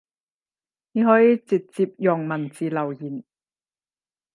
[0.93, 3.23] 你可以直接用文字留言